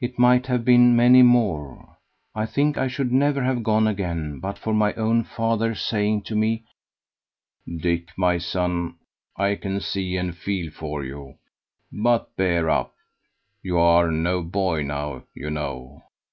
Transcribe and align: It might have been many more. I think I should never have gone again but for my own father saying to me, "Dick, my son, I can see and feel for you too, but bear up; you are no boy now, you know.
It 0.00 0.18
might 0.18 0.46
have 0.48 0.64
been 0.64 0.96
many 0.96 1.22
more. 1.22 1.96
I 2.34 2.44
think 2.44 2.76
I 2.76 2.88
should 2.88 3.12
never 3.12 3.44
have 3.44 3.62
gone 3.62 3.86
again 3.86 4.40
but 4.40 4.58
for 4.58 4.74
my 4.74 4.92
own 4.94 5.22
father 5.22 5.76
saying 5.76 6.22
to 6.22 6.34
me, 6.34 6.64
"Dick, 7.80 8.08
my 8.16 8.36
son, 8.38 8.96
I 9.36 9.54
can 9.54 9.78
see 9.78 10.16
and 10.16 10.36
feel 10.36 10.72
for 10.72 11.04
you 11.04 11.34
too, 11.92 11.98
but 12.02 12.34
bear 12.34 12.68
up; 12.68 12.94
you 13.62 13.78
are 13.78 14.10
no 14.10 14.42
boy 14.42 14.82
now, 14.82 15.22
you 15.36 15.50
know. 15.50 16.02